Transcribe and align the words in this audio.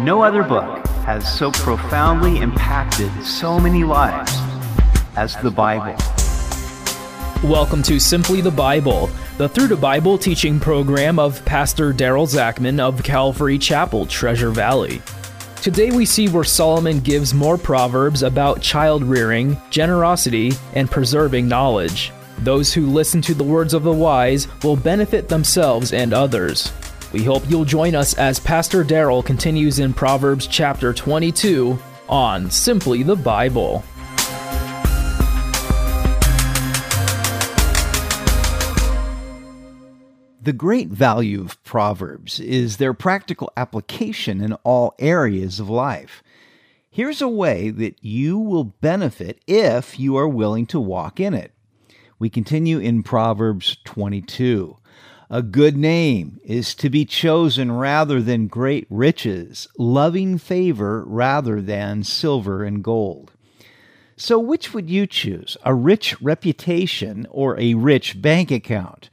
No 0.00 0.22
other 0.22 0.44
book 0.44 0.86
has 1.06 1.26
so 1.36 1.50
profoundly 1.50 2.38
impacted 2.38 3.10
so 3.24 3.58
many 3.58 3.82
lives 3.82 4.32
as 5.16 5.34
the 5.42 5.50
Bible. 5.50 5.96
Welcome 7.42 7.82
to 7.82 7.98
Simply 7.98 8.40
the 8.40 8.52
Bible, 8.52 9.10
the 9.38 9.48
Through 9.48 9.66
the 9.66 9.76
Bible 9.76 10.16
teaching 10.16 10.60
program 10.60 11.18
of 11.18 11.44
Pastor 11.44 11.92
Daryl 11.92 12.28
Zachman 12.28 12.78
of 12.78 13.02
Calvary 13.02 13.58
Chapel, 13.58 14.06
Treasure 14.06 14.52
Valley. 14.52 15.02
Today 15.62 15.90
we 15.90 16.04
see 16.04 16.28
where 16.28 16.44
Solomon 16.44 17.00
gives 17.00 17.34
more 17.34 17.58
proverbs 17.58 18.22
about 18.22 18.62
child 18.62 19.02
rearing, 19.02 19.56
generosity, 19.70 20.52
and 20.74 20.88
preserving 20.88 21.48
knowledge. 21.48 22.12
Those 22.38 22.72
who 22.72 22.86
listen 22.86 23.20
to 23.22 23.34
the 23.34 23.42
words 23.42 23.74
of 23.74 23.82
the 23.82 23.92
wise 23.92 24.46
will 24.62 24.76
benefit 24.76 25.28
themselves 25.28 25.92
and 25.92 26.14
others. 26.14 26.72
We 27.10 27.24
hope 27.24 27.48
you'll 27.48 27.64
join 27.64 27.94
us 27.94 28.12
as 28.18 28.38
Pastor 28.38 28.84
Daryl 28.84 29.24
continues 29.24 29.78
in 29.78 29.94
Proverbs 29.94 30.46
chapter 30.46 30.92
22 30.92 31.78
on 32.06 32.50
Simply 32.50 33.02
the 33.02 33.16
Bible. 33.16 33.82
The 40.42 40.52
great 40.52 40.88
value 40.88 41.40
of 41.40 41.62
Proverbs 41.64 42.40
is 42.40 42.76
their 42.76 42.92
practical 42.92 43.50
application 43.56 44.42
in 44.42 44.52
all 44.62 44.94
areas 44.98 45.58
of 45.58 45.70
life. 45.70 46.22
Here's 46.90 47.22
a 47.22 47.28
way 47.28 47.70
that 47.70 48.04
you 48.04 48.38
will 48.38 48.64
benefit 48.64 49.40
if 49.46 49.98
you 49.98 50.18
are 50.18 50.28
willing 50.28 50.66
to 50.66 50.78
walk 50.78 51.20
in 51.20 51.32
it. 51.32 51.52
We 52.18 52.28
continue 52.28 52.78
in 52.78 53.02
Proverbs 53.02 53.78
22. 53.84 54.76
A 55.30 55.42
good 55.42 55.76
name 55.76 56.40
is 56.42 56.74
to 56.76 56.88
be 56.88 57.04
chosen 57.04 57.70
rather 57.70 58.22
than 58.22 58.46
great 58.46 58.86
riches, 58.88 59.68
loving 59.76 60.38
favor 60.38 61.04
rather 61.06 61.60
than 61.60 62.02
silver 62.02 62.64
and 62.64 62.82
gold. 62.82 63.32
So, 64.16 64.38
which 64.38 64.72
would 64.72 64.88
you 64.88 65.06
choose, 65.06 65.58
a 65.66 65.74
rich 65.74 66.18
reputation 66.22 67.26
or 67.30 67.60
a 67.60 67.74
rich 67.74 68.22
bank 68.22 68.50
account? 68.50 69.10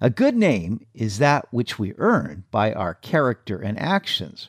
A 0.00 0.10
good 0.10 0.34
name 0.34 0.84
is 0.94 1.18
that 1.18 1.46
which 1.52 1.78
we 1.78 1.94
earn 1.96 2.42
by 2.50 2.72
our 2.72 2.94
character 2.94 3.58
and 3.58 3.78
actions. 3.78 4.48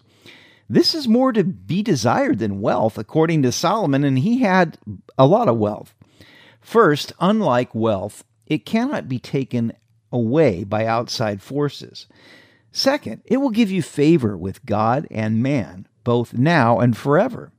This 0.68 0.96
is 0.96 1.08
more 1.08 1.32
to 1.32 1.44
be 1.44 1.84
desired 1.84 2.40
than 2.40 2.60
wealth, 2.60 2.98
according 2.98 3.44
to 3.44 3.52
Solomon, 3.52 4.04
and 4.04 4.18
he 4.18 4.40
had 4.40 4.80
a 5.16 5.28
lot 5.28 5.48
of 5.48 5.60
wealth. 5.60 5.94
First, 6.60 7.14
unlike 7.20 7.76
wealth, 7.76 8.24
it 8.48 8.66
cannot 8.66 9.08
be 9.08 9.20
taken 9.20 9.74
away 10.14 10.64
by 10.64 10.86
outside 10.86 11.42
forces. 11.42 12.08
Second, 12.72 13.22
it 13.26 13.38
will 13.38 13.50
give 13.50 13.70
you 13.70 13.82
favor 13.82 14.38
with 14.38 14.66
God 14.66 15.08
and 15.12 15.44
man, 15.44 15.88
both 16.06 16.34
now 16.34 16.80
and 16.80 16.96
forever. 16.96 17.52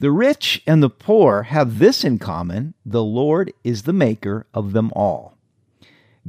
The 0.00 0.10
rich 0.10 0.62
and 0.66 0.82
the 0.82 0.90
poor 0.90 1.44
have 1.44 1.78
this 1.78 2.02
in 2.02 2.18
common 2.18 2.74
the 2.84 3.04
Lord 3.04 3.52
is 3.62 3.82
the 3.84 3.92
maker 3.92 4.48
of 4.52 4.72
them 4.72 4.90
all. 4.96 5.38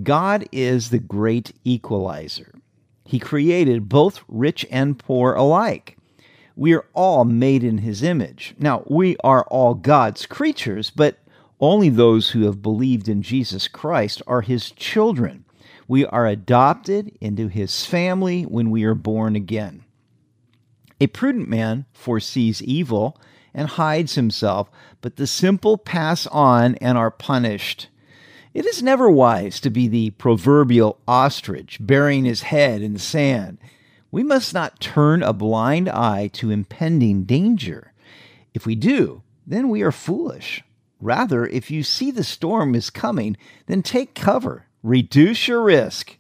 God 0.02 0.46
is 0.52 0.90
the 0.90 1.00
great 1.00 1.54
equalizer. 1.64 2.54
He 3.06 3.20
created 3.20 3.90
both 3.90 4.24
rich 4.28 4.66
and 4.72 5.00
poor 5.00 5.34
alike. 5.34 5.98
We 6.56 6.74
are 6.74 6.86
all 6.94 7.26
made 7.26 7.64
in 7.64 7.80
His 7.80 8.04
image. 8.04 8.56
Now, 8.60 8.84
we 8.88 9.18
are 9.24 9.44
all 9.46 9.74
God's 9.74 10.26
creatures, 10.26 10.92
but 10.92 11.18
only 11.64 11.88
those 11.88 12.32
who 12.32 12.44
have 12.44 12.62
believed 12.62 13.08
in 13.08 13.22
Jesus 13.22 13.70
Christ 13.70 14.22
are 14.28 14.42
his 14.42 14.70
children. 14.72 15.46
We 15.88 16.06
are 16.06 16.28
adopted 16.28 17.18
into 17.22 17.48
his 17.48 17.86
family 17.86 18.44
when 18.44 18.70
we 18.70 18.84
are 18.84 18.94
born 18.94 19.38
again. 19.38 19.86
A 21.00 21.08
prudent 21.08 21.48
man 21.48 21.86
foresees 21.94 22.62
evil 22.62 23.18
and 23.54 23.70
hides 23.70 24.16
himself, 24.16 24.70
but 25.00 25.16
the 25.16 25.26
simple 25.26 25.78
pass 25.78 26.28
on 26.28 26.76
and 26.76 26.98
are 26.98 27.10
punished. 27.10 27.88
It 28.54 28.66
is 28.66 28.84
never 28.84 29.10
wise 29.10 29.62
to 29.62 29.70
be 29.70 29.88
the 29.88 30.10
proverbial 30.10 31.00
ostrich 31.08 31.78
burying 31.80 32.26
his 32.26 32.42
head 32.42 32.82
in 32.82 32.92
the 32.92 33.00
sand. 33.00 33.58
We 34.12 34.22
must 34.22 34.54
not 34.54 34.82
turn 34.82 35.24
a 35.24 35.32
blind 35.32 35.88
eye 35.88 36.30
to 36.34 36.52
impending 36.52 37.24
danger. 37.24 37.94
If 38.54 38.66
we 38.66 38.76
do, 38.76 39.24
then 39.48 39.70
we 39.70 39.82
are 39.82 39.94
foolish. 39.94 40.62
Rather, 41.04 41.46
if 41.46 41.70
you 41.70 41.84
see 41.84 42.12
the 42.12 42.24
storm 42.24 42.74
is 42.74 42.90
coming, 42.90 43.36
then 43.66 43.84
take 43.84 44.16
cover, 44.16 44.68
reduce 44.82 45.50
your 45.50 45.62
risk. 45.62 46.18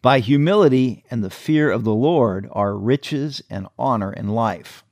By 0.00 0.20
humility 0.20 1.04
and 1.10 1.22
the 1.22 1.28
fear 1.28 1.70
of 1.70 1.84
the 1.84 1.94
Lord 1.94 2.48
are 2.52 2.78
riches 2.78 3.42
and 3.50 3.68
honor 3.78 4.10
and 4.10 4.34
life. 4.34 4.82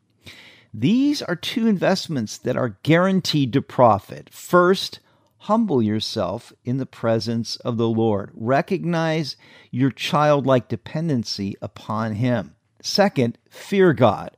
These 0.75 1.23
are 1.23 1.35
two 1.35 1.67
investments 1.67 2.37
that 2.37 2.59
are 2.59 2.77
guaranteed 2.83 3.55
to 3.55 3.63
profit. 3.63 4.29
First, 4.31 5.01
humble 5.39 5.81
yourself 5.81 6.53
in 6.67 6.77
the 6.77 6.85
presence 6.85 7.57
of 7.57 7.79
the 7.79 7.89
Lord. 7.89 8.31
Recognize 8.35 9.37
your 9.71 9.91
childlike 9.91 10.69
dependency 10.69 11.57
upon 11.63 12.17
Him. 12.17 12.57
Second, 12.83 13.39
fear 13.49 13.95
God. 13.95 14.37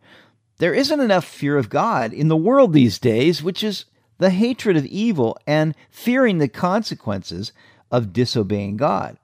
There 0.58 0.72
isn't 0.74 1.00
enough 1.00 1.24
fear 1.24 1.56
of 1.56 1.70
God 1.70 2.12
in 2.12 2.28
the 2.28 2.36
world 2.36 2.72
these 2.72 3.00
days, 3.00 3.42
which 3.42 3.64
is 3.64 3.86
the 4.20 4.30
hatred 4.30 4.76
of 4.76 4.86
evil, 4.86 5.36
and 5.46 5.74
fearing 5.90 6.38
the 6.38 6.48
consequences 6.48 7.52
of 7.90 8.12
disobeying 8.12 8.76
God. 8.76 9.16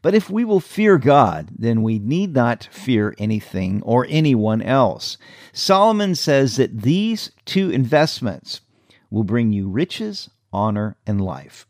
But 0.00 0.14
if 0.14 0.30
we 0.30 0.44
will 0.44 0.60
fear 0.60 0.96
God, 0.96 1.50
then 1.58 1.82
we 1.82 1.98
need 1.98 2.34
not 2.34 2.68
fear 2.70 3.14
anything 3.18 3.82
or 3.82 4.06
anyone 4.08 4.62
else. 4.62 5.18
Solomon 5.52 6.14
says 6.14 6.56
that 6.56 6.82
these 6.82 7.30
two 7.44 7.70
investments 7.70 8.60
will 9.10 9.24
bring 9.24 9.52
you 9.52 9.68
riches, 9.68 10.30
honor, 10.52 10.96
and 11.06 11.20
life. 11.20 11.66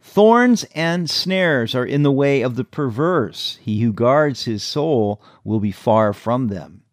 Thorns 0.00 0.64
and 0.74 1.08
snares 1.08 1.74
are 1.74 1.86
in 1.86 2.02
the 2.02 2.12
way 2.12 2.42
of 2.42 2.56
the 2.56 2.64
perverse. 2.64 3.58
He 3.62 3.80
who 3.80 3.92
guards 3.92 4.44
his 4.44 4.62
soul 4.62 5.22
will 5.44 5.60
be 5.60 5.72
far 5.72 6.12
from 6.12 6.48
them. 6.48 6.83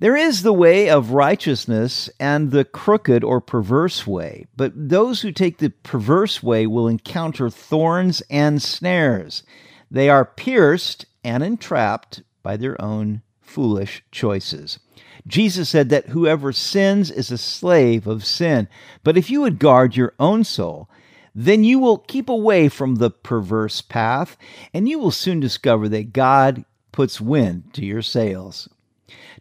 There 0.00 0.16
is 0.16 0.42
the 0.42 0.52
way 0.54 0.88
of 0.88 1.10
righteousness 1.10 2.08
and 2.18 2.50
the 2.50 2.64
crooked 2.64 3.22
or 3.22 3.42
perverse 3.42 4.06
way, 4.06 4.46
but 4.56 4.72
those 4.74 5.20
who 5.20 5.30
take 5.30 5.58
the 5.58 5.68
perverse 5.68 6.42
way 6.42 6.66
will 6.66 6.88
encounter 6.88 7.50
thorns 7.50 8.22
and 8.30 8.62
snares. 8.62 9.42
They 9.90 10.08
are 10.08 10.24
pierced 10.24 11.04
and 11.22 11.42
entrapped 11.42 12.22
by 12.42 12.56
their 12.56 12.80
own 12.80 13.20
foolish 13.42 14.02
choices. 14.10 14.78
Jesus 15.26 15.68
said 15.68 15.90
that 15.90 16.08
whoever 16.08 16.50
sins 16.50 17.10
is 17.10 17.30
a 17.30 17.36
slave 17.36 18.06
of 18.06 18.24
sin. 18.24 18.68
But 19.04 19.18
if 19.18 19.28
you 19.28 19.42
would 19.42 19.58
guard 19.58 19.96
your 19.96 20.14
own 20.18 20.44
soul, 20.44 20.88
then 21.34 21.62
you 21.62 21.78
will 21.78 21.98
keep 21.98 22.30
away 22.30 22.70
from 22.70 22.94
the 22.94 23.10
perverse 23.10 23.82
path, 23.82 24.38
and 24.72 24.88
you 24.88 24.98
will 24.98 25.10
soon 25.10 25.40
discover 25.40 25.90
that 25.90 26.14
God 26.14 26.64
puts 26.90 27.20
wind 27.20 27.74
to 27.74 27.84
your 27.84 28.00
sails. 28.00 28.66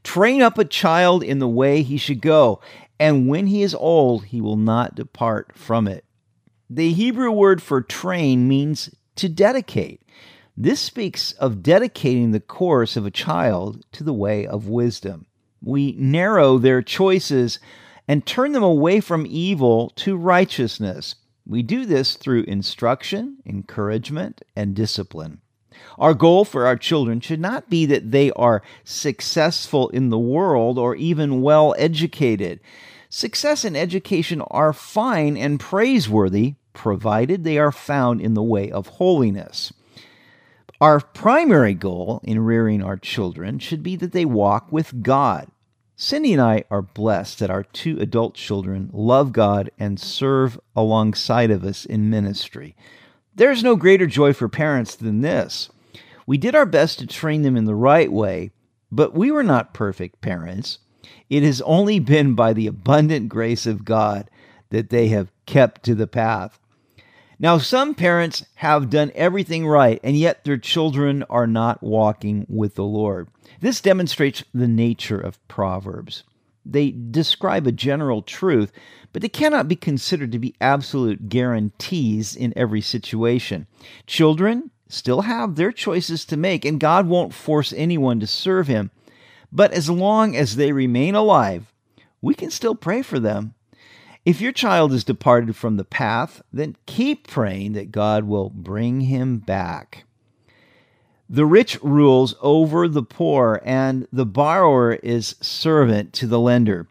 Train 0.03 0.41
up 0.41 0.57
a 0.57 0.65
child 0.65 1.23
in 1.23 1.39
the 1.39 1.47
way 1.47 1.81
he 1.81 1.97
should 1.97 2.21
go, 2.21 2.61
and 2.99 3.27
when 3.27 3.47
he 3.47 3.61
is 3.61 3.75
old, 3.75 4.25
he 4.25 4.41
will 4.41 4.57
not 4.57 4.95
depart 4.95 5.51
from 5.55 5.87
it. 5.87 6.05
The 6.69 6.93
Hebrew 6.93 7.31
word 7.31 7.61
for 7.61 7.81
train 7.81 8.47
means 8.47 8.93
to 9.15 9.29
dedicate. 9.29 10.01
This 10.55 10.79
speaks 10.79 11.31
of 11.33 11.63
dedicating 11.63 12.31
the 12.31 12.39
course 12.39 12.97
of 12.97 13.05
a 13.05 13.11
child 13.11 13.85
to 13.93 14.03
the 14.03 14.13
way 14.13 14.45
of 14.45 14.67
wisdom. 14.67 15.25
We 15.61 15.93
narrow 15.93 16.57
their 16.57 16.81
choices 16.81 17.59
and 18.07 18.25
turn 18.25 18.51
them 18.51 18.63
away 18.63 18.99
from 18.99 19.25
evil 19.27 19.91
to 19.97 20.17
righteousness. 20.17 21.15
We 21.45 21.63
do 21.63 21.85
this 21.85 22.15
through 22.15 22.43
instruction, 22.43 23.37
encouragement, 23.45 24.41
and 24.55 24.75
discipline. 24.75 25.41
Our 25.97 26.13
goal 26.13 26.45
for 26.45 26.65
our 26.65 26.77
children 26.77 27.19
should 27.19 27.39
not 27.39 27.69
be 27.69 27.85
that 27.87 28.11
they 28.11 28.31
are 28.31 28.61
successful 28.83 29.89
in 29.89 30.09
the 30.09 30.19
world 30.19 30.77
or 30.77 30.95
even 30.95 31.41
well 31.41 31.75
educated. 31.77 32.59
Success 33.09 33.65
and 33.65 33.75
education 33.75 34.41
are 34.41 34.71
fine 34.71 35.35
and 35.35 35.59
praiseworthy, 35.59 36.55
provided 36.73 37.43
they 37.43 37.57
are 37.57 37.71
found 37.71 38.21
in 38.21 38.35
the 38.35 38.43
way 38.43 38.71
of 38.71 38.87
holiness. 38.87 39.73
Our 40.79 41.01
primary 41.01 41.73
goal 41.73 42.21
in 42.23 42.39
rearing 42.39 42.81
our 42.81 42.95
children 42.95 43.59
should 43.59 43.83
be 43.83 43.97
that 43.97 44.13
they 44.13 44.25
walk 44.25 44.71
with 44.71 45.03
God. 45.03 45.49
Cindy 45.97 46.31
and 46.31 46.41
I 46.41 46.63
are 46.71 46.81
blessed 46.81 47.39
that 47.39 47.49
our 47.49 47.63
two 47.63 47.99
adult 47.99 48.33
children 48.33 48.89
love 48.93 49.33
God 49.33 49.69
and 49.77 49.99
serve 49.99 50.57
alongside 50.73 51.51
of 51.51 51.65
us 51.65 51.83
in 51.83 52.09
ministry. 52.09 52.77
There's 53.35 53.63
no 53.63 53.75
greater 53.75 54.07
joy 54.07 54.31
for 54.31 54.47
parents 54.47 54.95
than 54.95 55.19
this. 55.19 55.69
We 56.29 56.37
did 56.37 56.53
our 56.53 56.67
best 56.67 56.99
to 56.99 57.07
train 57.07 57.41
them 57.41 57.57
in 57.57 57.65
the 57.65 57.73
right 57.73 58.11
way, 58.11 58.51
but 58.91 59.15
we 59.15 59.31
were 59.31 59.41
not 59.41 59.73
perfect 59.73 60.21
parents. 60.21 60.77
It 61.27 61.41
has 61.41 61.59
only 61.61 61.97
been 61.97 62.35
by 62.35 62.53
the 62.53 62.67
abundant 62.67 63.29
grace 63.29 63.65
of 63.65 63.83
God 63.83 64.29
that 64.69 64.91
they 64.91 65.07
have 65.07 65.31
kept 65.47 65.81
to 65.85 65.95
the 65.95 66.05
path. 66.05 66.59
Now, 67.39 67.57
some 67.57 67.95
parents 67.95 68.45
have 68.57 68.91
done 68.91 69.11
everything 69.15 69.65
right, 69.65 69.99
and 70.03 70.15
yet 70.15 70.43
their 70.43 70.59
children 70.59 71.23
are 71.31 71.47
not 71.47 71.81
walking 71.81 72.45
with 72.47 72.75
the 72.75 72.83
Lord. 72.83 73.29
This 73.59 73.81
demonstrates 73.81 74.43
the 74.53 74.67
nature 74.67 75.19
of 75.19 75.47
Proverbs. 75.47 76.25
They 76.63 76.91
describe 76.91 77.65
a 77.65 77.71
general 77.71 78.21
truth, 78.21 78.71
but 79.13 79.23
they 79.23 79.29
cannot 79.29 79.67
be 79.67 79.75
considered 79.75 80.31
to 80.33 80.37
be 80.37 80.53
absolute 80.61 81.27
guarantees 81.27 82.35
in 82.35 82.53
every 82.55 82.81
situation. 82.81 83.65
Children 84.05 84.69
still 84.89 85.21
have 85.21 85.55
their 85.55 85.71
choices 85.71 86.25
to 86.25 86.35
make, 86.35 86.65
and 86.65 86.79
God 86.79 87.07
won't 87.07 87.33
force 87.33 87.71
anyone 87.71 88.19
to 88.19 88.27
serve 88.27 88.67
Him. 88.67 88.91
But 89.51 89.71
as 89.71 89.89
long 89.89 90.35
as 90.35 90.55
they 90.55 90.71
remain 90.71 91.15
alive, 91.15 91.71
we 92.21 92.33
can 92.33 92.51
still 92.51 92.75
pray 92.75 93.01
for 93.01 93.19
them. 93.19 93.53
If 94.25 94.41
your 94.41 94.51
child 94.51 94.91
is 94.91 95.03
departed 95.03 95.55
from 95.55 95.77
the 95.77 95.85
path, 95.85 96.41
then 96.51 96.75
keep 96.85 97.27
praying 97.27 97.73
that 97.73 97.91
God 97.91 98.25
will 98.25 98.49
bring 98.49 99.01
him 99.01 99.37
back. 99.37 100.03
The 101.29 101.45
rich 101.45 101.81
rules 101.81 102.35
over 102.41 102.87
the 102.87 103.03
poor, 103.03 103.61
and 103.63 104.07
the 104.11 104.25
borrower 104.25 104.93
is 104.95 105.35
servant 105.41 106.11
to 106.13 106.27
the 106.27 106.39
lender. 106.39 106.87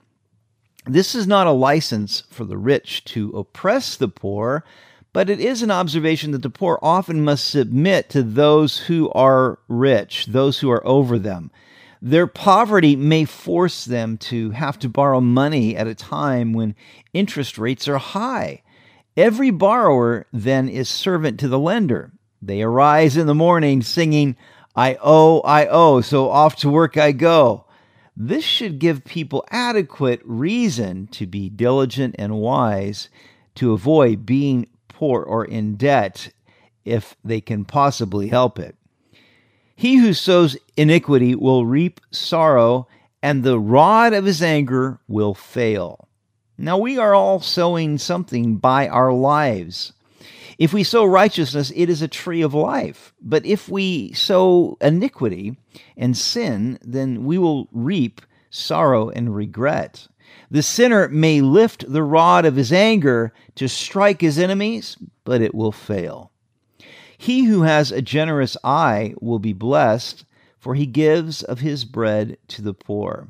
This 0.86 1.14
is 1.14 1.26
not 1.26 1.46
a 1.46 1.52
license 1.52 2.22
for 2.30 2.44
the 2.44 2.56
rich 2.56 3.04
to 3.06 3.30
oppress 3.30 3.94
the 3.96 4.08
poor, 4.08 4.64
but 5.12 5.30
it 5.30 5.40
is 5.40 5.62
an 5.62 5.70
observation 5.70 6.32
that 6.32 6.42
the 6.42 6.50
poor 6.50 6.78
often 6.82 7.22
must 7.24 7.48
submit 7.48 8.10
to 8.10 8.22
those 8.22 8.78
who 8.78 9.10
are 9.10 9.58
rich, 9.68 10.26
those 10.26 10.58
who 10.60 10.70
are 10.70 10.86
over 10.86 11.18
them. 11.18 11.50
Their 12.00 12.26
poverty 12.26 12.94
may 12.94 13.24
force 13.24 13.84
them 13.84 14.18
to 14.18 14.50
have 14.50 14.78
to 14.80 14.88
borrow 14.88 15.20
money 15.20 15.76
at 15.76 15.86
a 15.86 15.94
time 15.94 16.52
when 16.52 16.76
interest 17.12 17.58
rates 17.58 17.88
are 17.88 17.98
high. 17.98 18.62
Every 19.16 19.50
borrower 19.50 20.26
then 20.32 20.68
is 20.68 20.88
servant 20.88 21.40
to 21.40 21.48
the 21.48 21.58
lender. 21.58 22.12
They 22.40 22.62
arise 22.62 23.16
in 23.16 23.26
the 23.26 23.34
morning 23.34 23.82
singing, 23.82 24.36
I 24.76 24.96
owe, 25.02 25.40
I 25.40 25.66
owe, 25.66 26.00
so 26.02 26.30
off 26.30 26.54
to 26.56 26.70
work 26.70 26.96
I 26.96 27.10
go. 27.10 27.64
This 28.16 28.44
should 28.44 28.78
give 28.78 29.04
people 29.04 29.44
adequate 29.50 30.20
reason 30.24 31.08
to 31.08 31.26
be 31.26 31.48
diligent 31.48 32.14
and 32.18 32.36
wise 32.36 33.08
to 33.56 33.72
avoid 33.72 34.24
being 34.24 34.68
poor 34.98 35.22
or 35.22 35.44
in 35.44 35.76
debt 35.76 36.32
if 36.84 37.14
they 37.24 37.40
can 37.40 37.64
possibly 37.64 38.26
help 38.26 38.58
it. 38.58 38.74
He 39.76 39.98
who 39.98 40.12
sows 40.12 40.56
iniquity 40.76 41.36
will 41.36 41.64
reap 41.64 42.00
sorrow, 42.10 42.88
and 43.22 43.44
the 43.44 43.60
rod 43.60 44.12
of 44.12 44.24
his 44.24 44.42
anger 44.42 44.98
will 45.06 45.34
fail. 45.34 46.08
Now 46.58 46.78
we 46.78 46.98
are 46.98 47.14
all 47.14 47.38
sowing 47.38 47.98
something 47.98 48.56
by 48.56 48.88
our 48.88 49.12
lives. 49.12 49.92
If 50.58 50.72
we 50.72 50.82
sow 50.82 51.04
righteousness, 51.04 51.70
it 51.76 51.88
is 51.88 52.02
a 52.02 52.08
tree 52.08 52.42
of 52.42 52.52
life. 52.52 53.14
But 53.22 53.46
if 53.46 53.68
we 53.68 54.12
sow 54.14 54.76
iniquity 54.80 55.56
and 55.96 56.16
sin, 56.16 56.76
then 56.82 57.24
we 57.24 57.38
will 57.38 57.68
reap 57.70 58.20
sorrow 58.50 59.10
and 59.10 59.32
regret. 59.32 60.08
The 60.50 60.62
sinner 60.62 61.08
may 61.08 61.40
lift 61.40 61.90
the 61.90 62.02
rod 62.02 62.44
of 62.44 62.56
his 62.56 62.72
anger 62.72 63.32
to 63.56 63.68
strike 63.68 64.20
his 64.20 64.38
enemies, 64.38 64.96
but 65.24 65.42
it 65.42 65.54
will 65.54 65.72
fail. 65.72 66.32
He 67.18 67.44
who 67.44 67.62
has 67.62 67.92
a 67.92 68.00
generous 68.00 68.56
eye 68.64 69.14
will 69.20 69.40
be 69.40 69.52
blessed, 69.52 70.24
for 70.58 70.74
he 70.74 70.86
gives 70.86 71.42
of 71.42 71.60
his 71.60 71.84
bread 71.84 72.38
to 72.48 72.62
the 72.62 72.72
poor. 72.72 73.28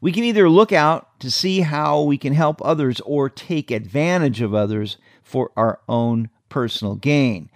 We 0.00 0.12
can 0.12 0.24
either 0.24 0.48
look 0.48 0.72
out 0.72 1.18
to 1.20 1.30
see 1.30 1.62
how 1.62 2.02
we 2.02 2.18
can 2.18 2.34
help 2.34 2.60
others 2.62 3.00
or 3.00 3.28
take 3.28 3.70
advantage 3.70 4.40
of 4.40 4.54
others 4.54 4.98
for 5.22 5.50
our 5.56 5.80
own 5.88 6.28
personal 6.48 6.94
gain. 6.94 7.50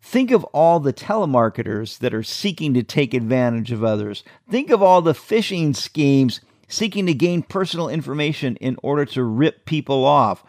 Think 0.00 0.30
of 0.30 0.44
all 0.44 0.80
the 0.80 0.92
telemarketers 0.92 1.98
that 1.98 2.12
are 2.14 2.22
seeking 2.22 2.74
to 2.74 2.82
take 2.82 3.14
advantage 3.14 3.72
of 3.72 3.82
others. 3.82 4.22
Think 4.48 4.70
of 4.70 4.82
all 4.82 5.00
the 5.00 5.14
phishing 5.14 5.74
schemes 5.74 6.40
seeking 6.68 7.06
to 7.06 7.14
gain 7.14 7.42
personal 7.42 7.88
information 7.88 8.56
in 8.56 8.76
order 8.82 9.04
to 9.06 9.22
rip 9.22 9.64
people 9.64 10.04
off. 10.04 10.44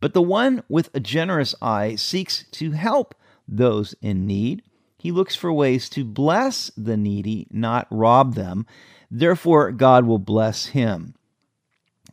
But 0.00 0.14
the 0.14 0.22
one 0.22 0.62
with 0.68 0.90
a 0.94 1.00
generous 1.00 1.54
eye 1.62 1.94
seeks 1.94 2.44
to 2.52 2.72
help 2.72 3.14
those 3.48 3.94
in 4.02 4.26
need. 4.26 4.62
He 4.98 5.12
looks 5.12 5.34
for 5.34 5.52
ways 5.52 5.88
to 5.90 6.04
bless 6.04 6.70
the 6.76 6.96
needy, 6.96 7.46
not 7.50 7.86
rob 7.90 8.34
them. 8.34 8.66
Therefore, 9.10 9.70
God 9.70 10.06
will 10.06 10.18
bless 10.18 10.66
him. 10.66 11.14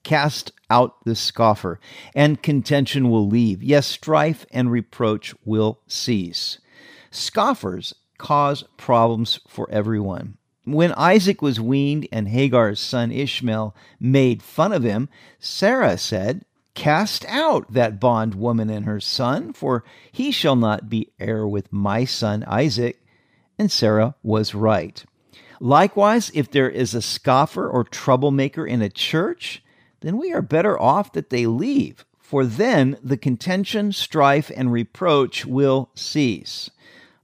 Cast 0.04 0.52
out 0.70 1.04
the 1.06 1.16
scoffer, 1.16 1.80
and 2.16 2.42
contention 2.42 3.10
will 3.10 3.28
leave. 3.28 3.62
Yes, 3.62 3.88
strife 3.88 4.46
and 4.52 4.72
reproach 4.72 5.36
will 5.46 5.80
cease. 5.88 6.60
Scoffers 7.12 7.94
cause 8.18 8.64
problems 8.78 9.40
for 9.48 9.70
everyone. 9.70 10.38
When 10.64 10.94
Isaac 10.94 11.42
was 11.42 11.60
weaned 11.60 12.08
and 12.12 12.28
Hagar's 12.28 12.80
son 12.80 13.12
Ishmael 13.12 13.76
made 14.00 14.44
fun 14.44 14.72
of 14.72 14.84
him, 14.84 15.10
Sarah 15.40 15.98
said, 15.98 16.46
Cast 16.76 17.26
out 17.26 17.74
that 17.74 18.00
bondwoman 18.00 18.70
and 18.70 18.86
her 18.86 19.00
son, 19.00 19.54
for 19.54 19.84
he 20.12 20.32
shall 20.32 20.56
not 20.56 20.90
be 20.90 21.12
heir 21.20 21.48
with 21.48 21.74
my 21.74 22.06
son 22.06 22.44
Isaac. 22.48 23.04
And 23.58 23.72
Sarah 23.72 24.16
was 24.24 24.56
right. 24.56 25.04
Likewise, 25.60 26.32
if 26.34 26.50
there 26.50 26.70
is 26.70 26.94
a 26.96 27.02
scoffer 27.02 27.70
or 27.70 27.84
troublemaker 27.84 28.66
in 28.66 28.82
a 28.82 28.90
church, 28.90 29.64
then 30.00 30.18
we 30.18 30.32
are 30.32 30.42
better 30.42 30.80
off 30.80 31.12
that 31.14 31.30
they 31.30 31.46
leave, 31.46 32.06
for 32.20 32.46
then 32.46 32.98
the 33.04 33.18
contention, 33.18 33.92
strife, 33.92 34.52
and 34.56 34.72
reproach 34.72 35.46
will 35.46 35.90
cease. 35.94 36.70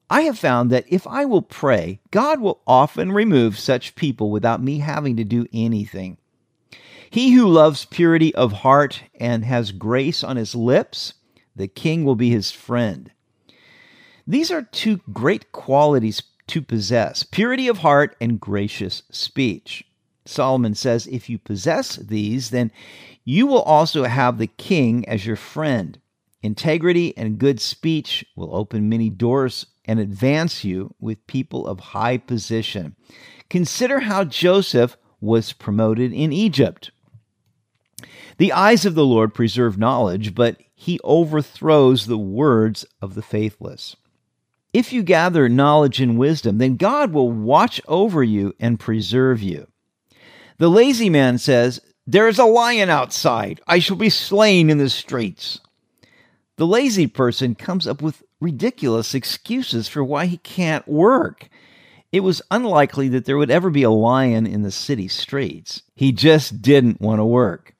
I 0.09 0.21
have 0.21 0.39
found 0.39 0.69
that 0.69 0.85
if 0.87 1.05
I 1.05 1.25
will 1.25 1.41
pray, 1.41 1.99
God 2.11 2.39
will 2.39 2.61
often 2.65 3.11
remove 3.11 3.59
such 3.59 3.95
people 3.95 4.31
without 4.31 4.63
me 4.63 4.79
having 4.79 5.17
to 5.17 5.23
do 5.23 5.47
anything. 5.51 6.17
He 7.09 7.31
who 7.31 7.47
loves 7.47 7.85
purity 7.85 8.33
of 8.35 8.51
heart 8.51 9.03
and 9.19 9.43
has 9.45 9.71
grace 9.71 10.23
on 10.23 10.37
his 10.37 10.55
lips, 10.55 11.13
the 11.55 11.67
king 11.67 12.03
will 12.03 12.15
be 12.15 12.29
his 12.29 12.51
friend. 12.51 13.11
These 14.25 14.51
are 14.51 14.61
two 14.61 15.01
great 15.11 15.51
qualities 15.51 16.21
to 16.47 16.61
possess 16.61 17.23
purity 17.23 17.67
of 17.67 17.79
heart 17.79 18.15
and 18.21 18.39
gracious 18.39 19.03
speech. 19.09 19.83
Solomon 20.25 20.75
says, 20.75 21.07
If 21.07 21.29
you 21.29 21.37
possess 21.37 21.95
these, 21.95 22.49
then 22.49 22.71
you 23.23 23.47
will 23.47 23.61
also 23.61 24.03
have 24.03 24.37
the 24.37 24.47
king 24.47 25.07
as 25.07 25.25
your 25.25 25.35
friend. 25.35 25.99
Integrity 26.41 27.15
and 27.17 27.39
good 27.39 27.59
speech 27.59 28.25
will 28.35 28.55
open 28.55 28.89
many 28.89 29.09
doors 29.09 29.65
and 29.87 29.99
advance 29.99 30.63
you 30.63 30.93
with 30.99 31.25
people 31.27 31.65
of 31.67 31.79
high 31.79 32.17
position. 32.17 32.95
Consider 33.49 34.01
how 34.01 34.23
Joseph 34.23 34.97
was 35.21 35.53
promoted 35.53 36.11
in 36.13 36.33
Egypt. 36.33 36.91
The 38.37 38.53
eyes 38.53 38.85
of 38.85 38.93
the 38.93 39.05
Lord 39.05 39.33
preserve 39.33 39.77
knowledge, 39.77 40.35
but 40.35 40.57
he 40.75 40.99
overthrows 41.03 42.05
the 42.05 42.17
words 42.17 42.85
of 43.01 43.15
the 43.15 43.21
faithless. 43.21 43.95
If 44.73 44.93
you 44.93 45.01
gather 45.01 45.49
knowledge 45.49 45.99
and 45.99 46.19
wisdom, 46.19 46.59
then 46.59 46.75
God 46.75 47.11
will 47.11 47.31
watch 47.31 47.81
over 47.87 48.23
you 48.23 48.53
and 48.59 48.79
preserve 48.79 49.41
you. 49.41 49.67
The 50.59 50.69
lazy 50.69 51.09
man 51.09 51.39
says, 51.39 51.81
There 52.05 52.27
is 52.27 52.37
a 52.37 52.45
lion 52.45 52.89
outside. 52.89 53.61
I 53.67 53.79
shall 53.79 53.95
be 53.95 54.09
slain 54.09 54.69
in 54.69 54.77
the 54.77 54.89
streets. 54.89 55.59
The 56.57 56.67
lazy 56.67 57.07
person 57.07 57.55
comes 57.55 57.87
up 57.87 58.01
with 58.01 58.23
ridiculous 58.39 59.13
excuses 59.13 59.87
for 59.87 60.03
why 60.03 60.25
he 60.25 60.37
can't 60.37 60.87
work. 60.87 61.49
It 62.11 62.21
was 62.21 62.41
unlikely 62.51 63.09
that 63.09 63.25
there 63.25 63.37
would 63.37 63.51
ever 63.51 63.69
be 63.69 63.83
a 63.83 63.91
lion 63.91 64.45
in 64.45 64.61
the 64.61 64.71
city 64.71 65.07
streets. 65.07 65.83
He 65.95 66.11
just 66.11 66.61
didn't 66.61 67.01
want 67.01 67.19
to 67.19 67.25
work. 67.25 67.75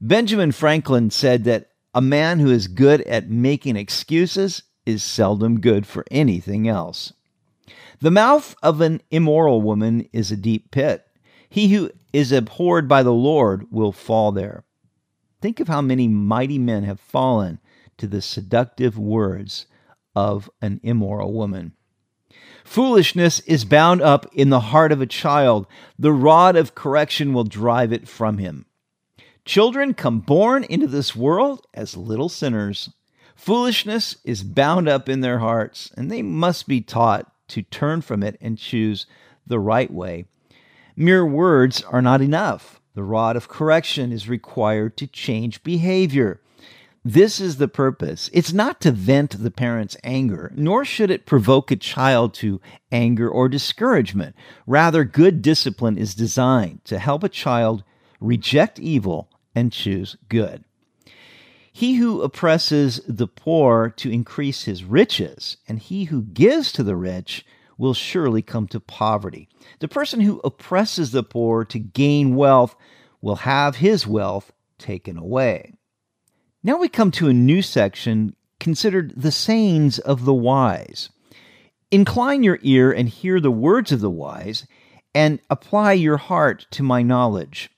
Benjamin 0.00 0.52
Franklin 0.52 1.10
said 1.10 1.44
that 1.44 1.70
a 1.94 2.00
man 2.00 2.38
who 2.38 2.50
is 2.50 2.68
good 2.68 3.02
at 3.02 3.30
making 3.30 3.76
excuses 3.76 4.62
is 4.86 5.02
seldom 5.02 5.60
good 5.60 5.86
for 5.86 6.04
anything 6.10 6.66
else. 6.66 7.12
The 8.00 8.10
mouth 8.10 8.54
of 8.62 8.80
an 8.80 9.02
immoral 9.10 9.60
woman 9.60 10.08
is 10.12 10.32
a 10.32 10.36
deep 10.36 10.70
pit. 10.70 11.06
He 11.48 11.68
who 11.68 11.90
is 12.12 12.32
abhorred 12.32 12.88
by 12.88 13.02
the 13.02 13.12
Lord 13.12 13.66
will 13.70 13.92
fall 13.92 14.32
there. 14.32 14.64
Think 15.40 15.60
of 15.60 15.68
how 15.68 15.80
many 15.80 16.08
mighty 16.08 16.58
men 16.58 16.84
have 16.84 17.00
fallen 17.00 17.58
to 17.98 18.06
the 18.06 18.22
seductive 18.22 18.98
words 18.98 19.66
of 20.14 20.50
an 20.60 20.80
immoral 20.82 21.32
woman. 21.32 21.72
Foolishness 22.64 23.40
is 23.40 23.64
bound 23.64 24.02
up 24.02 24.26
in 24.32 24.50
the 24.50 24.60
heart 24.60 24.92
of 24.92 25.00
a 25.00 25.06
child. 25.06 25.66
The 25.98 26.12
rod 26.12 26.56
of 26.56 26.74
correction 26.74 27.32
will 27.32 27.44
drive 27.44 27.92
it 27.92 28.08
from 28.08 28.38
him. 28.38 28.66
Children 29.44 29.94
come 29.94 30.20
born 30.20 30.64
into 30.64 30.86
this 30.86 31.16
world 31.16 31.66
as 31.74 31.96
little 31.96 32.28
sinners. 32.28 32.90
Foolishness 33.34 34.16
is 34.24 34.42
bound 34.42 34.88
up 34.88 35.08
in 35.08 35.22
their 35.22 35.38
hearts, 35.38 35.90
and 35.96 36.10
they 36.10 36.22
must 36.22 36.68
be 36.68 36.80
taught 36.80 37.32
to 37.48 37.62
turn 37.62 38.02
from 38.02 38.22
it 38.22 38.36
and 38.40 38.58
choose 38.58 39.06
the 39.46 39.58
right 39.58 39.90
way. 39.90 40.26
Mere 40.94 41.24
words 41.26 41.82
are 41.82 42.02
not 42.02 42.20
enough. 42.20 42.80
The 42.94 43.02
rod 43.02 43.36
of 43.36 43.48
correction 43.48 44.12
is 44.12 44.28
required 44.28 44.96
to 44.98 45.06
change 45.06 45.62
behavior. 45.62 46.40
This 47.04 47.40
is 47.40 47.56
the 47.56 47.68
purpose. 47.68 48.28
It's 48.34 48.52
not 48.52 48.82
to 48.82 48.92
vent 48.92 49.42
the 49.42 49.50
parent's 49.50 49.96
anger, 50.04 50.52
nor 50.54 50.84
should 50.84 51.10
it 51.10 51.24
provoke 51.24 51.70
a 51.70 51.76
child 51.76 52.34
to 52.34 52.60
anger 52.92 53.26
or 53.26 53.48
discouragement. 53.48 54.36
Rather, 54.66 55.04
good 55.04 55.40
discipline 55.40 55.96
is 55.96 56.14
designed 56.14 56.84
to 56.84 56.98
help 56.98 57.24
a 57.24 57.30
child 57.30 57.84
reject 58.20 58.78
evil 58.78 59.30
and 59.54 59.72
choose 59.72 60.18
good. 60.28 60.62
He 61.72 61.94
who 61.94 62.20
oppresses 62.20 63.00
the 63.08 63.28
poor 63.28 63.88
to 63.96 64.10
increase 64.10 64.64
his 64.64 64.84
riches, 64.84 65.56
and 65.66 65.78
he 65.78 66.04
who 66.04 66.20
gives 66.20 66.70
to 66.72 66.82
the 66.82 66.96
rich 66.96 67.46
will 67.78 67.94
surely 67.94 68.42
come 68.42 68.66
to 68.68 68.78
poverty. 68.78 69.48
The 69.78 69.88
person 69.88 70.20
who 70.20 70.42
oppresses 70.44 71.12
the 71.12 71.22
poor 71.22 71.64
to 71.64 71.78
gain 71.78 72.36
wealth 72.36 72.76
will 73.22 73.36
have 73.36 73.76
his 73.76 74.06
wealth 74.06 74.52
taken 74.78 75.16
away. 75.16 75.72
Now 76.62 76.76
we 76.76 76.90
come 76.90 77.10
to 77.12 77.28
a 77.28 77.32
new 77.32 77.62
section 77.62 78.36
considered 78.58 79.14
the 79.16 79.32
sayings 79.32 79.98
of 79.98 80.26
the 80.26 80.34
wise. 80.34 81.08
Incline 81.90 82.42
your 82.42 82.58
ear 82.60 82.92
and 82.92 83.08
hear 83.08 83.40
the 83.40 83.50
words 83.50 83.92
of 83.92 84.00
the 84.00 84.10
wise, 84.10 84.66
and 85.14 85.40
apply 85.48 85.94
your 85.94 86.18
heart 86.18 86.66
to 86.72 86.82
my 86.82 87.00
knowledge. 87.00 87.70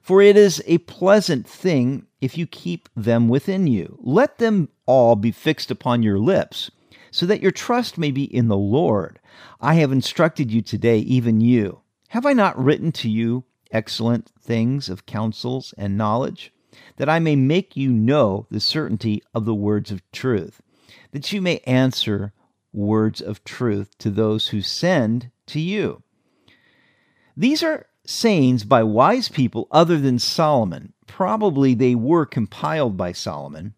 For 0.00 0.22
it 0.22 0.38
is 0.38 0.62
a 0.66 0.78
pleasant 0.78 1.46
thing 1.46 2.06
if 2.22 2.38
you 2.38 2.46
keep 2.46 2.88
them 2.96 3.28
within 3.28 3.66
you. 3.66 3.98
Let 4.00 4.38
them 4.38 4.70
all 4.86 5.16
be 5.16 5.32
fixed 5.32 5.70
upon 5.70 6.02
your 6.02 6.18
lips, 6.18 6.70
so 7.10 7.26
that 7.26 7.42
your 7.42 7.52
trust 7.52 7.98
may 7.98 8.10
be 8.10 8.24
in 8.24 8.48
the 8.48 8.56
Lord. 8.56 9.20
I 9.60 9.74
have 9.74 9.92
instructed 9.92 10.50
you 10.50 10.62
today, 10.62 11.00
even 11.00 11.42
you. 11.42 11.82
Have 12.08 12.24
I 12.24 12.32
not 12.32 12.58
written 12.58 12.90
to 12.92 13.10
you 13.10 13.44
excellent 13.70 14.30
things 14.40 14.88
of 14.88 15.04
counsels 15.04 15.74
and 15.76 15.98
knowledge? 15.98 16.54
That 16.96 17.08
I 17.08 17.18
may 17.18 17.36
make 17.36 17.76
you 17.76 17.90
know 17.90 18.46
the 18.50 18.60
certainty 18.60 19.22
of 19.34 19.44
the 19.44 19.54
words 19.54 19.90
of 19.90 20.02
truth, 20.12 20.62
that 21.12 21.32
you 21.32 21.40
may 21.40 21.58
answer 21.60 22.32
words 22.72 23.20
of 23.20 23.44
truth 23.44 23.96
to 23.98 24.10
those 24.10 24.48
who 24.48 24.62
send 24.62 25.30
to 25.46 25.60
you. 25.60 26.02
These 27.36 27.62
are 27.62 27.86
sayings 28.04 28.64
by 28.64 28.82
wise 28.82 29.28
people 29.28 29.68
other 29.70 29.98
than 29.98 30.18
Solomon. 30.18 30.92
Probably 31.06 31.74
they 31.74 31.94
were 31.94 32.26
compiled 32.26 32.96
by 32.96 33.12
Solomon. 33.12 33.74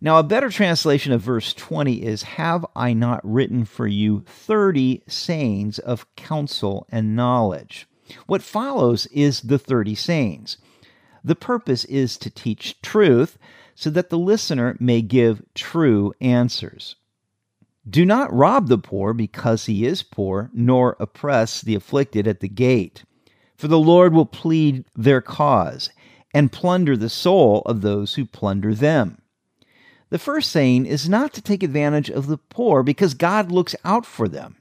Now, 0.00 0.18
a 0.18 0.22
better 0.22 0.48
translation 0.48 1.12
of 1.12 1.20
verse 1.20 1.52
20 1.52 2.02
is 2.04 2.22
Have 2.22 2.64
I 2.76 2.92
not 2.92 3.20
written 3.24 3.64
for 3.64 3.86
you 3.86 4.22
30 4.26 5.02
sayings 5.08 5.78
of 5.80 6.06
counsel 6.14 6.86
and 6.90 7.16
knowledge? 7.16 7.88
What 8.26 8.42
follows 8.42 9.06
is 9.06 9.42
the 9.42 9.58
30 9.58 9.94
sayings. 9.96 10.56
The 11.28 11.36
purpose 11.36 11.84
is 11.84 12.16
to 12.20 12.30
teach 12.30 12.80
truth 12.80 13.36
so 13.74 13.90
that 13.90 14.08
the 14.08 14.16
listener 14.16 14.78
may 14.80 15.02
give 15.02 15.42
true 15.54 16.14
answers. 16.22 16.96
Do 17.86 18.06
not 18.06 18.32
rob 18.32 18.68
the 18.68 18.78
poor 18.78 19.12
because 19.12 19.66
he 19.66 19.84
is 19.84 20.02
poor, 20.02 20.48
nor 20.54 20.96
oppress 20.98 21.60
the 21.60 21.74
afflicted 21.74 22.26
at 22.26 22.40
the 22.40 22.48
gate. 22.48 23.04
For 23.56 23.68
the 23.68 23.78
Lord 23.78 24.14
will 24.14 24.24
plead 24.24 24.86
their 24.96 25.20
cause 25.20 25.90
and 26.32 26.50
plunder 26.50 26.96
the 26.96 27.10
soul 27.10 27.60
of 27.66 27.82
those 27.82 28.14
who 28.14 28.24
plunder 28.24 28.74
them. 28.74 29.20
The 30.08 30.18
first 30.18 30.50
saying 30.50 30.86
is 30.86 31.10
not 31.10 31.34
to 31.34 31.42
take 31.42 31.62
advantage 31.62 32.08
of 32.08 32.26
the 32.26 32.38
poor 32.38 32.82
because 32.82 33.12
God 33.12 33.52
looks 33.52 33.76
out 33.84 34.06
for 34.06 34.28
them. 34.28 34.56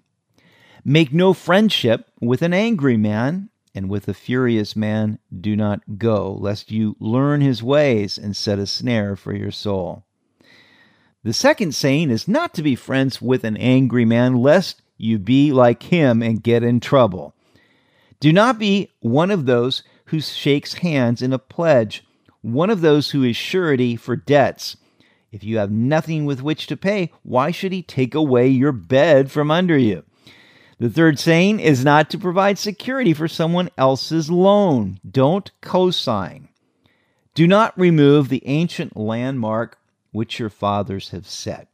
Make 0.83 1.13
no 1.13 1.31
friendship 1.33 2.12
with 2.19 2.41
an 2.41 2.53
angry 2.53 2.97
man, 2.97 3.51
and 3.77 3.89
with 3.89 4.07
a 4.07 4.13
furious 4.13 4.75
man 4.75 5.19
do 5.39 5.55
not 5.55 6.00
go, 6.00 6.34
lest 6.34 6.72
you 6.72 6.96
learn 7.00 7.41
his 7.41 7.62
ways 7.62 8.17
and 8.17 8.36
set 8.36 8.57
a 8.57 8.65
snare 8.65 9.15
for 9.15 9.36
your 9.36 9.51
soul. 9.51 10.03
The 11.24 11.31
second 11.31 11.75
saying 11.75 12.10
is 12.10 12.27
not 12.27 12.55
to 12.55 12.63
be 12.63 12.75
friends 12.75 13.22
with 13.22 13.43
an 13.43 13.55
angry 13.55 14.03
man, 14.03 14.36
lest 14.36 14.81
you 14.98 15.19
be 15.19 15.51
like 15.51 15.84
him 15.84 16.24
and 16.24 16.41
get 16.41 16.63
in 16.63 16.79
trouble. 16.79 17.36
Do 18.19 18.34
not 18.34 18.57
be 18.57 18.91
one 19.00 19.29
of 19.29 19.46
those 19.46 19.84
who 20.05 20.22
shakes 20.22 20.75
hands 20.75 21.22
in 21.22 21.31
a 21.31 21.38
pledge, 21.38 22.03
one 22.41 22.72
of 22.72 22.81
those 22.81 23.12
who 23.12 23.24
is 23.24 23.38
surety 23.38 23.96
for 23.96 24.15
debts. 24.15 24.77
If 25.31 25.43
you 25.43 25.60
have 25.60 25.69
nothing 25.69 26.25
with 26.25 26.41
which 26.41 26.65
to 26.67 26.77
pay, 26.77 27.12
why 27.22 27.51
should 27.51 27.74
he 27.74 27.84
take 27.84 28.15
away 28.15 28.48
your 28.48 28.72
bed 28.72 29.29
from 29.29 29.51
under 29.51 29.77
you? 29.77 30.03
The 30.79 30.89
third 30.89 31.17
saying 31.17 31.60
is 31.60 31.84
not 31.84 32.10
to 32.12 32.19
provide 32.19 32.60
security 32.60 33.13
for 33.13 33.27
someone 33.27 33.69
else's 33.77 34.29
loan. 34.29 35.00
Don't 35.10 35.50
cosign. 35.62 36.50
Do 37.34 37.48
not 37.48 37.77
remove 37.79 38.29
the 38.29 38.43
ancient 38.46 38.96
landmark 38.96 39.79
which 40.12 40.39
your 40.39 40.50
fathers 40.50 41.10
have 41.10 41.27
set. 41.27 41.67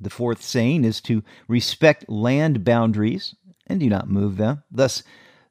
The 0.00 0.10
fourth 0.10 0.42
saying 0.42 0.84
is 0.84 1.00
to 1.02 1.22
respect 1.48 2.08
land 2.08 2.64
boundaries 2.64 3.34
and 3.66 3.80
do 3.80 3.88
not 3.88 4.08
move 4.08 4.36
them, 4.36 4.62
thus 4.70 5.02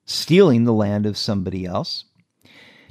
stealing 0.05 0.63
the 0.63 0.73
land 0.73 1.05
of 1.05 1.17
somebody 1.17 1.65
else. 1.65 2.05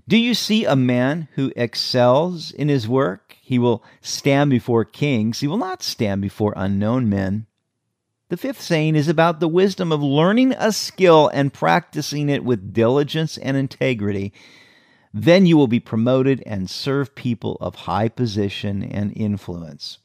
Do 0.06 0.18
you 0.18 0.35
see 0.35 0.64
a 0.64 0.76
man 0.76 1.28
who 1.35 1.52
excels 1.56 2.50
in 2.50 2.68
his 2.68 2.87
work? 2.87 3.37
He 3.40 3.59
will 3.59 3.83
stand 4.02 4.50
before 4.50 4.85
kings, 4.85 5.40
he 5.40 5.47
will 5.47 5.56
not 5.56 5.83
stand 5.83 6.21
before 6.21 6.52
unknown 6.56 7.09
men. 7.09 7.47
The 8.31 8.37
fifth 8.38 8.62
saying 8.62 8.97
is 8.97 9.09
about 9.09 9.40
the 9.40 9.49
wisdom 9.49 9.93
of 9.93 10.02
learning 10.02 10.54
a 10.57 10.73
skill 10.73 11.28
and 11.28 11.52
practicing 11.52 12.31
it 12.31 12.43
with 12.43 12.73
diligence 12.73 13.37
and 13.37 13.54
integrity. 13.54 14.33
Then 15.12 15.45
you 15.45 15.59
will 15.59 15.69
be 15.69 15.78
promoted 15.78 16.43
and 16.47 16.71
serve 16.71 17.14
people 17.14 17.59
of 17.61 17.75
high 17.75 18.09
position 18.09 18.83
and 18.83 19.14
influence. 19.14 19.99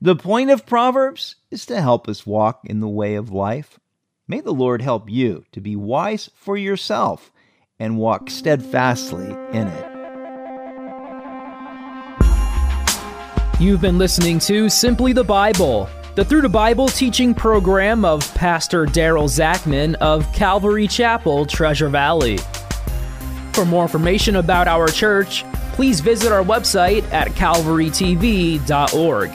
The 0.00 0.16
point 0.16 0.50
of 0.50 0.64
Proverbs 0.64 1.36
is 1.50 1.66
to 1.66 1.82
help 1.82 2.08
us 2.08 2.26
walk 2.26 2.62
in 2.64 2.80
the 2.80 2.88
way 2.88 3.14
of 3.16 3.30
life. 3.30 3.78
May 4.26 4.40
the 4.40 4.54
Lord 4.54 4.80
help 4.80 5.10
you 5.10 5.44
to 5.52 5.60
be 5.60 5.76
wise 5.76 6.30
for 6.34 6.56
yourself 6.56 7.32
and 7.78 7.98
walk 7.98 8.30
steadfastly 8.30 9.30
in 9.52 9.68
it. 9.68 9.92
You've 13.60 13.80
been 13.80 13.98
listening 13.98 14.38
to 14.40 14.68
Simply 14.68 15.12
the 15.12 15.24
Bible 15.24 15.88
the 16.16 16.24
Through 16.24 16.40
the 16.40 16.48
Bible 16.48 16.88
teaching 16.88 17.32
program 17.34 18.06
of 18.06 18.34
Pastor 18.34 18.86
Daryl 18.86 19.28
Zachman 19.28 19.96
of 19.96 20.32
Calvary 20.32 20.88
Chapel, 20.88 21.44
Treasure 21.44 21.90
Valley. 21.90 22.38
For 23.52 23.66
more 23.66 23.82
information 23.82 24.36
about 24.36 24.66
our 24.66 24.88
church, 24.88 25.44
please 25.74 26.00
visit 26.00 26.32
our 26.32 26.42
website 26.42 27.02
at 27.12 27.28
calvarytv.org. 27.32 29.30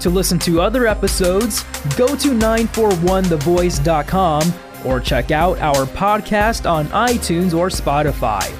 To 0.00 0.10
listen 0.10 0.38
to 0.40 0.60
other 0.60 0.86
episodes, 0.86 1.62
go 1.96 2.08
to 2.08 2.28
941thevoice.com 2.28 4.52
or 4.84 5.00
check 5.00 5.30
out 5.30 5.58
our 5.60 5.86
podcast 5.86 6.70
on 6.70 6.84
iTunes 6.88 7.56
or 7.56 7.68
Spotify. 7.68 8.54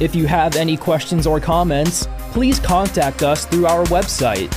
If 0.00 0.16
you 0.16 0.26
have 0.26 0.56
any 0.56 0.76
questions 0.76 1.28
or 1.28 1.38
comments, 1.38 2.08
please 2.32 2.58
contact 2.58 3.22
us 3.22 3.46
through 3.46 3.66
our 3.66 3.84
website 3.84 4.52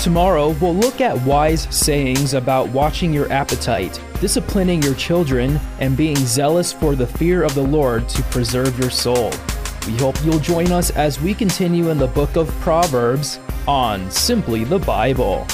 Tomorrow, 0.00 0.56
we'll 0.62 0.74
look 0.74 1.02
at 1.02 1.20
wise 1.26 1.68
sayings 1.68 2.32
about 2.32 2.70
watching 2.70 3.12
your 3.12 3.30
appetite, 3.30 4.00
disciplining 4.18 4.82
your 4.82 4.94
children, 4.94 5.60
and 5.78 5.94
being 5.94 6.16
zealous 6.16 6.72
for 6.72 6.94
the 6.94 7.06
fear 7.06 7.42
of 7.42 7.54
the 7.54 7.62
Lord 7.62 8.08
to 8.08 8.22
preserve 8.24 8.78
your 8.78 8.88
soul. 8.88 9.30
We 9.86 9.98
hope 9.98 10.16
you'll 10.24 10.38
join 10.38 10.72
us 10.72 10.88
as 10.92 11.20
we 11.20 11.34
continue 11.34 11.90
in 11.90 11.98
the 11.98 12.06
book 12.06 12.36
of 12.36 12.48
Proverbs 12.60 13.40
on 13.68 14.10
Simply 14.10 14.64
the 14.64 14.78
Bible. 14.78 15.46